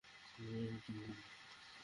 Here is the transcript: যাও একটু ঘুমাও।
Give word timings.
যাও 0.37 0.61
একটু 0.67 0.91
ঘুমাও। 0.93 1.19